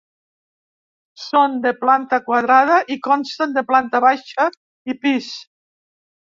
Són 1.25 1.57
de 1.65 1.73
planta 1.81 2.19
quadrada 2.29 2.79
i 2.97 2.97
consten 3.09 3.55
de 3.59 3.65
planta 3.69 4.03
baixa 4.07 4.49
i 4.95 4.97
pis. 5.05 5.29